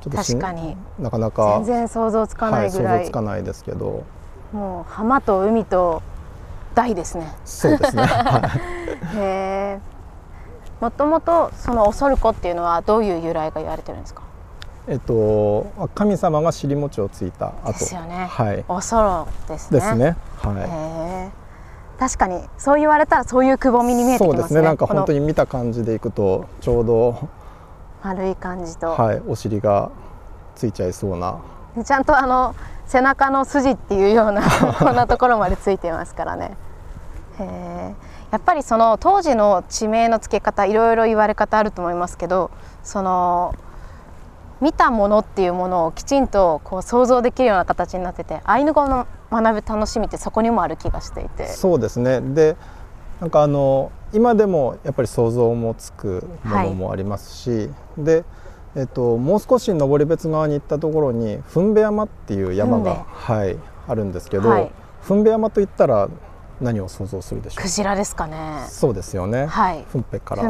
[0.00, 0.76] ちょっと確かに。
[0.98, 4.02] なかなか全然想像つかないぐはい、らい、想像つかないですけど。
[4.52, 6.02] もう浜と海と
[6.74, 7.34] 大ですね。
[7.44, 8.50] そうですね、 は
[9.14, 9.80] へえ
[10.80, 14.22] もともとそのオソルコっていうのはどういう由来が言われてるんですか？
[14.88, 17.72] い、えっと神様が尻餅をついた後。
[17.72, 18.26] ですよね。
[18.30, 18.64] はい。
[18.68, 19.80] オソロですね。
[19.80, 20.16] ですね。
[20.44, 20.54] へは
[21.28, 21.30] え
[22.00, 24.38] 確かにそう言われたらそういうくぼみに見いえてきますね。
[24.38, 24.62] そうですね。
[24.62, 27.28] なんか本当に見た感じでいくとちょうど
[28.02, 29.90] 丸い感じと、はいお尻が
[30.56, 31.36] ついちゃいそうな。
[31.76, 32.54] でちゃんとあの
[32.92, 34.42] 背中の筋っていうような
[34.78, 36.58] こんなところまでついてますからね。
[37.38, 37.94] へえ
[38.30, 42.50] やっぱりその当時の地名の付け方いろいろ言われ方あると思いますけど
[42.82, 43.54] その
[44.62, 51.46] 見たものっていうものをきちんとこう想像できるような形になっててアイヌ語の学ぶ楽しみってそこにもある気がしていて。
[51.48, 52.20] そうですね。
[52.20, 52.56] で
[53.20, 58.24] なんかあの今でもやっぱり想像もつくものもありますし、で、
[58.74, 63.56] えっと、もう少し登別側に行ったところに糞部山っていう山糞が、はい、
[63.86, 64.72] あるんですけど、はい。
[65.30, 66.08] 山といったら
[66.60, 67.62] 何を想像するでしょう？
[67.62, 68.64] クジラですかね。
[68.68, 69.84] そうですよね、はい。
[69.92, 70.42] 糞部から。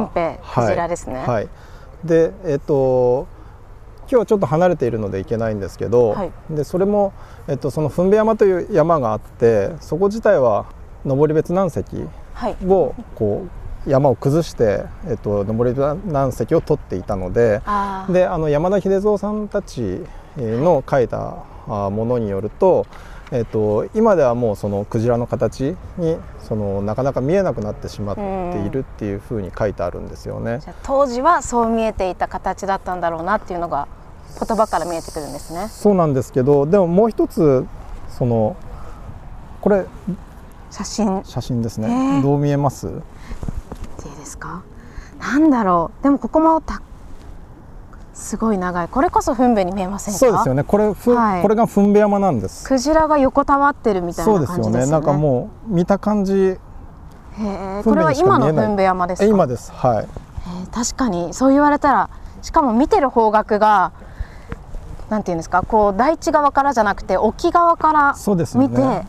[0.54, 1.16] クジラですね。
[1.26, 1.48] はい、
[2.04, 3.26] でえっ、と
[4.02, 6.32] 今日はちょっと離れているので行けないんですけど、はい。
[6.50, 7.12] でそれも、
[7.48, 10.66] えっと、その糞部山という山があってそこ自体は
[11.04, 11.82] 登別南石
[12.34, 12.56] はい。
[12.66, 17.60] をこう山を崩して、えっと、登別南石を取っていたので
[18.10, 20.04] であの山田秀蔵さんたち
[20.36, 21.36] の書いた
[21.68, 22.86] あものによると、
[23.30, 28.22] えっと、今ではもうそのクジラの形にそのなかなか見えなくなってしまって
[28.66, 30.60] いるっていうふうに書いてあるんですよね。
[30.82, 33.88] 当時はそう見えていた形だったんだろうなっていうのが
[34.38, 35.68] 言葉から見えてくるんですね。
[35.68, 37.66] そうなんですけどでももう一つ
[38.10, 38.56] その
[39.60, 39.86] これ
[40.70, 41.22] 写真。
[41.24, 42.22] 写真ですへねー。
[42.22, 42.90] どう見えます？
[44.22, 44.62] ですか？
[45.20, 46.02] なんだろう。
[46.02, 46.80] でもここもた
[48.14, 48.88] すごい長い。
[48.88, 50.18] これこそ糞部に見えませんか？
[50.18, 50.62] そうですよね。
[50.64, 51.42] これ、ふはい。
[51.42, 52.66] これが糞部山なんです。
[52.66, 54.62] クジラが横たわってるみたいそうなですよね。
[54.64, 54.92] 感じですよね。
[54.92, 56.58] なんかもう見た感じへ
[57.38, 57.82] え。
[57.82, 59.72] これは今の糞部山です今です。
[59.72, 60.08] はい。
[60.70, 61.34] 確かに。
[61.34, 62.10] そう言われたら
[62.42, 63.92] しかも見てる方角が
[65.08, 65.62] なんていうんですか？
[65.62, 68.68] こう大地側からじゃなくて沖側からそうですよね。
[68.68, 69.06] 見て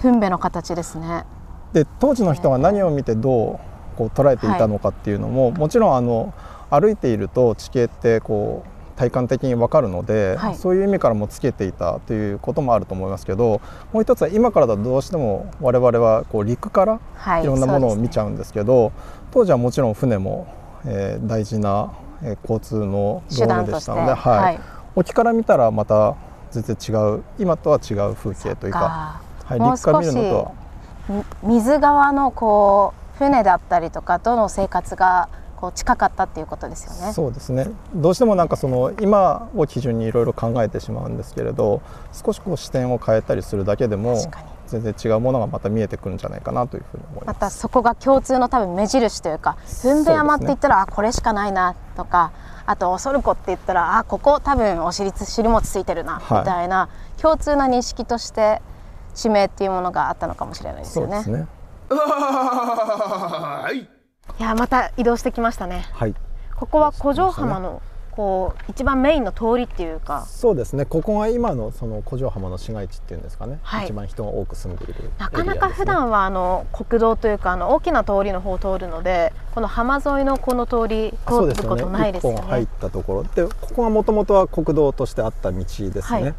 [0.00, 1.24] 糞部の形ですね。
[1.72, 3.58] で当時の人が何を見てどう？
[3.94, 6.34] こう捉えていたのかっていうのも、もちろんあの
[6.70, 10.54] 歩いていると地形ってこう体感的に分かるので、はい。
[10.54, 13.60] そういう意味からもつけていたということもあると思いますけど
[13.92, 18.92] もう一つは今からだとどうしても我々はこう陸からはいいろんなものを見ちゃうんですけど、
[19.32, 20.46] 当時はもちろん船も、
[20.86, 24.38] えー大事な、えー交通の道具手段としでしてたので、はい。
[24.38, 24.60] はい。
[24.96, 26.14] 沖から見たらまた
[26.52, 30.52] 全然違う今とは違う風景というか、はい、陸から見るのとは。
[31.42, 37.12] み水側のこう船だったりとかとの生活がこう近かったっていうことですよね。
[37.12, 41.80] そうですねどうしてもなんかその今を基準にいろいろ考えてしまうんですけれど
[42.12, 44.16] 少しこう視点を変えたりするだけでも
[44.66, 47.32] 全然違うものがまた見えてくるんじゃないかなというふうに思いま。
[47.32, 52.32] ますたそこが共通の多分目印というか糞部山って言ったら、あこれしかないなとか
[52.66, 56.88] あとオソルコって言ったらあここ多分お尻つ尻餅ついてるな、はいみたいな
[57.20, 58.60] 共通な認識として
[59.14, 61.22] 地名っていうものがあったのかもしれないですよね。
[61.22, 61.46] そうですね。
[64.38, 65.86] いやまた移動してきましたね。
[65.92, 66.14] はい。
[66.56, 70.84] ここは古城浜のこう一番メインの通りっていうかそうですね。
[70.84, 73.58] ここが今のその古城浜の市街地っていうんですかね。
[73.62, 75.14] はい一番人が多く住んでいるエリアです、ね。
[75.18, 82.38] なかなか普段はあの国道というかあの大きな通りの方を通るのでこの浜沿いのこの通り通ることないですよね。
[82.38, 86.00] 一本入ったところでここがもともとは国道としてあった道ですね。
[86.00, 86.34] はい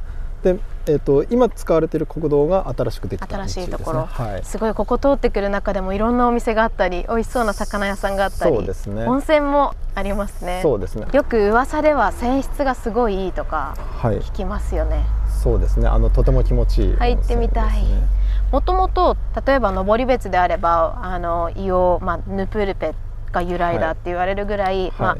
[0.45, 3.65] で、えっ、と今使われている国道が新しくできた道新。
[3.65, 4.45] しいところ、はい。
[4.45, 11.07] すごいここ通ってくる中でもいろんなお店があったり美味しそうな魚屋さんがあったりそうですね温泉もありますねそうですね。
[11.11, 14.19] よく噂では泉質がすごいいいとかはい。
[14.19, 15.03] 聞きますよね
[15.41, 15.87] そうですね。
[15.87, 17.83] あのとても気持ちいい、入ってみたい
[18.51, 22.93] もともと例えば登別であればあの硫黄、まあ、ヌプルペっ
[23.35, 25.17] が由来だって言われるぐらい、まあ、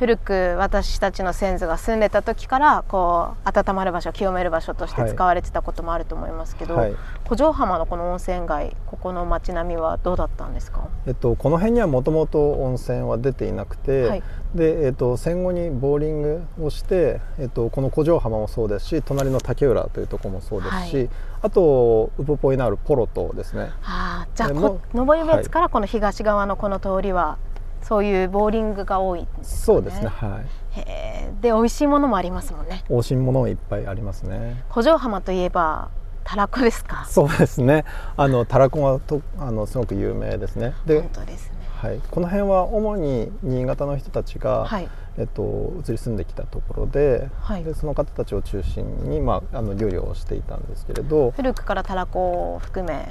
[0.00, 14.22] 古く私たちの先祖が住んでた時からこう温まる場所清める場所として使われてたこともあると思いますけど、はい、古城浜のこの温泉街ここの街並みはどうだったんですか、えっと、この辺にはもともと温泉は出ていなくて、はい、
[14.54, 21.10] でえっと、戦後にボーリングをして、えっと、この古城浜もそうですし隣の竹浦というところもそうですし、はい、
[21.42, 23.70] あとウポポイのあるポロトですね。
[23.84, 27.36] あじゃあ登別からこの東側のこの通りは、
[27.82, 30.42] そういうボーリングが多い、ね、そうですねは
[30.76, 30.80] い。
[30.80, 32.84] へで美味しいものもありますもんね。
[32.88, 34.62] 美味しいものもいっぱいありますね。
[34.70, 35.90] 古城浜といえば
[36.22, 37.06] たらこですか？
[37.08, 37.84] そうですね。
[38.16, 40.74] あのたらこがとあのすごく有名ですね。
[40.86, 41.60] で本当ですね。
[41.80, 51.30] はい、この辺は主に新潟の人たちが、はい、えっと、移り住んできたところではい、でその方たちを中心に、まあ、あの漁業をしていたんですけれど。
[51.30, 53.08] 古くからたらこを含め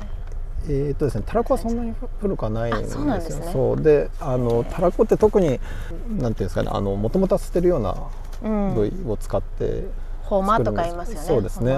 [0.67, 3.49] えーとですね、たらこはそんなに古くはないんですよ。
[3.51, 5.63] そうで、あのたらこって特になんて
[6.15, 7.95] いうんですかね、あのもともと捨てるような
[8.73, 9.85] 部位を使って、
[10.23, 11.25] ホーマとか言いますよね。
[11.25, 11.77] そうですね。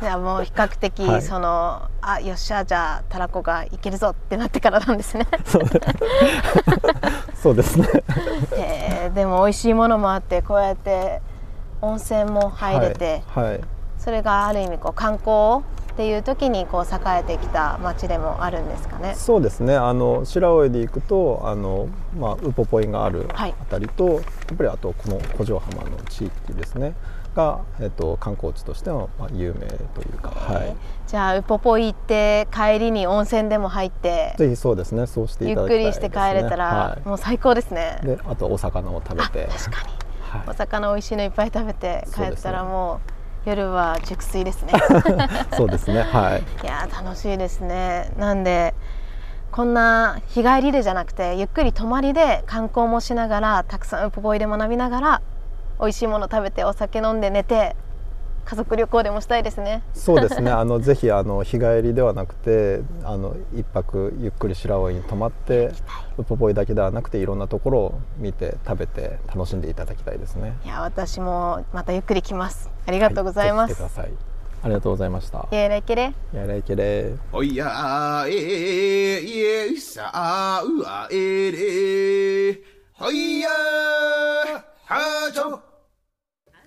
[0.00, 5.26] いやもう比較的、はい、そのあよっしゃじゃあたらこがいけるぞってなってからなんですね。
[7.34, 7.88] そう ですね。
[8.56, 11.20] えー、でも美味しいものもあってこうやって
[11.82, 13.60] 温泉も入れて、はい、はい、
[13.98, 15.64] それがある意味こう観光
[15.98, 19.16] っていう時にこう栄えてきた町でもあるんですかね。
[19.16, 19.74] そうですね。
[19.74, 26.94] あの白老で行くとあのまあウポポイがあるあたりと、はい、やっぱりあとこの古城浜の地域ですね。
[27.34, 35.08] が、えっと、観光地としては、まあ、有名というか、はい、じゃあウポポイ行って帰りに温泉でも入ってぜひそうですね。
[35.08, 37.98] そうしていただきたい、ね、ゆっくりして帰れたら、はい、もう最高ですね。
[38.04, 39.48] であとお魚を食べて。
[39.50, 39.88] 確かに、
[40.20, 43.17] はい、お魚美味しいのいっぱい食べて帰ったらもう
[43.48, 44.72] 夜は熟睡ですね。
[45.56, 46.02] そうですね。
[46.02, 46.42] はい。
[46.62, 48.10] いや楽しいですね。
[48.18, 48.74] なんで
[49.50, 55.22] こんな日帰りでじゃなくてゆっくり泊まりで観光もしながらたくさんウポポイで学びながら
[55.80, 57.74] 美味しいもの食べてお酒飲んで寝て
[58.48, 59.82] 家族旅行でもしたいですね。
[59.92, 60.50] そうですね。
[60.50, 65.72] あのぜひあの日帰りではなくて、あの一泊ゆっくり白老に泊まって、
[66.16, 70.56] ウポポイだけではなくていろんなところを見て食べて楽しんでいただきたいですね。
[70.64, 72.70] いや私もまたゆっくり来ます。
[72.86, 73.82] ありがとうございます。
[73.82, 74.10] はい、
[74.62, 75.46] ありがとうございました。
[75.50, 76.14] やらけれ。
[76.32, 77.12] やらけれ。
[77.30, 82.62] おやええさあうあえれ。
[82.94, 83.50] ほいや
[84.86, 85.67] はちょ。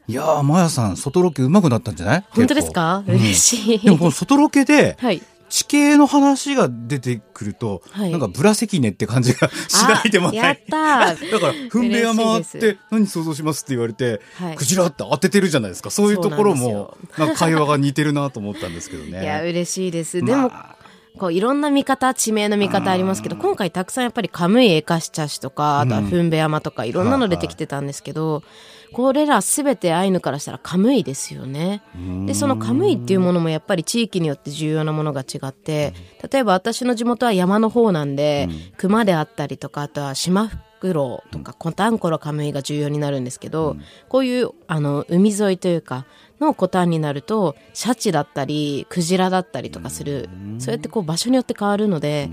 [0.07, 2.25] いやー、まやさん、外ロケ上手くなったんじゃない？
[2.31, 3.79] 本当ですか、うん、嬉しい。
[3.79, 10.35] でもこの外ロケで、はい、地形の話が出てくると、はい、なんかブラ関根って感じが しないでもない。
[10.37, 15.89] やった だから、ふんべ山って何想像しますって言われて、はい、クジラって当ててるじゃないですか？
[15.91, 19.21] そういうところも、なんか会話が似てるなと思ったんですけどね。
[19.23, 20.21] いや、嬉しいです。
[20.21, 20.75] でも、まあ
[21.17, 28.43] こういろんな見方、地名の見方ありますけど、今回たくさんやっぱりカムイエカシチャシとか、あとはフンベ山とかいろんなの出てきてたんですけど、
[28.93, 31.81] これらすべてアイヌからしたらカムイですよね。
[32.25, 35.93] で、そのカムイっていうものもやっぱり地域によって重要なものが違って、
[36.31, 43.77] 例えば私の地元は山の方なんで、熊であったりとか、あとはシマフクロウとかコタンコロカムイが重要になるんですけど、
[44.09, 46.05] こういうあの海沿いというか
[46.39, 50.27] のコタンになるとシャチだったりクジラだったりとかする、
[50.57, 52.31] そうやってこう場所によって変わるので、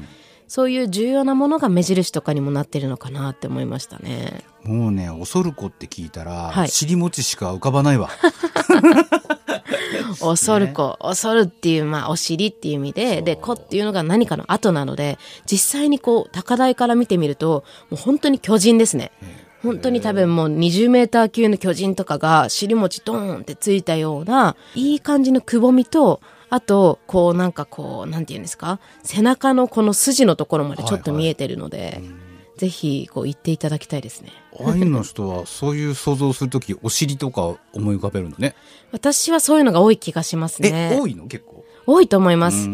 [0.49, 4.43] そういう重要なものが目印とかにもなってるのかなって思いましたね。
[4.65, 8.09] もうね、おそるこって聞いたら、はい、尻餅しか浮かばないわ。
[10.21, 19.13] おそるこ、おそるっていう、まあ、お尻っていう意味で、で、こっていうのが何かの後なので、実際にこう、高台から見てみると、もう本当に巨人ですね。
[19.63, 28.81] 本当に多分もう20メーター級の巨人とかが尻餅ドーンってついたような、いい感じのくぼみと、あと、こうなんかこう、なんて言うんですか？
[29.03, 32.03] 背中のこの筋のところまでちょっと見えてるので、はいはい、
[32.57, 34.33] ぜひこう言っていただきたいですね。
[34.65, 37.43] アイヌの人はそういう想像するとき、お尻とか
[37.75, 38.55] 思い浮かべるのね。
[38.93, 40.99] 私はそういうのが多い気がしますね。
[40.99, 41.27] 多いの？
[41.27, 41.65] 結構。
[41.87, 42.69] 多いと思います。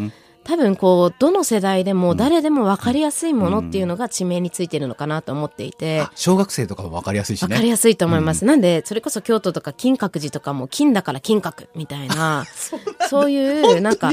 [0.44, 7.48] 多分こうどの世代でも誰でも分かりやすいものっていうのが地名についてるのかなと思っていて、うん、小学生とかも分かりやすいしね。
[7.48, 12.44] 分かりやすいと思います、うん、なんでそれこそ京都とか金閣寺とかも金だから金閣みたいな。
[13.08, 14.12] そういうなんか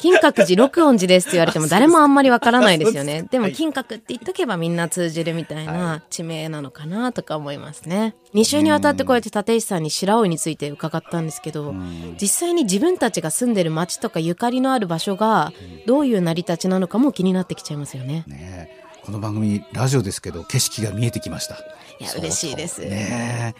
[0.00, 3.28] 金閣寺六音寺ですって言われても誰もあんまりわからないですよね。
[3.30, 8.16] でも金閣って言っとけばみんな通じるみたいな地名なのかなとか思いますね。
[8.34, 11.74] 2週にわたってこうやって立石さんに白老について伺ったんですけど、
[12.20, 15.52] 実際に自分たちが住んでる町とかゆかりのある場所が
[15.86, 18.24] どういう成り立ちなのかも気になってきちゃいますよね。
[18.26, 18.70] ね
[19.04, 21.56] この番組ラジオですけど景色が見えてきました。
[21.56, 22.80] いや嬉しいです。
[22.80, 23.54] ね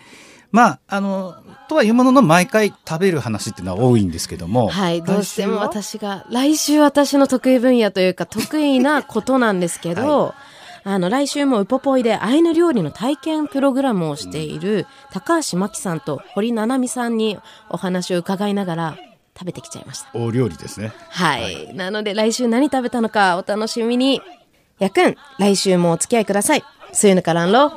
[0.53, 1.37] まあ、あの、
[1.69, 4.69] とはいうものの毎回食べる話っていうのは多いんですけども。
[4.69, 10.35] はい、どうしても私が、来週私の得意分野というか得意なことなんですけど、
[10.83, 17.39] はい、あの、来週もウポポイでアイヌ料理の体験プログラムをしている高橋真紀さんと堀七海さんに
[17.69, 18.97] お話を伺いながら
[19.39, 20.11] 食べてきちゃいました。
[20.15, 20.93] お料理ですね。
[21.11, 21.73] はい。
[21.75, 24.21] なので来週何食べたのかお楽しみに。
[24.81, 26.65] やくん、来週もお付き合いください。
[26.93, 27.73] すゆぬからんろ。